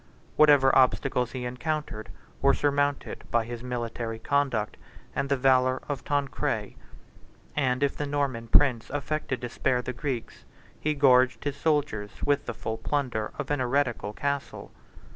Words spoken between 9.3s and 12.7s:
to spare the Greeks, he gorged his soldiers with the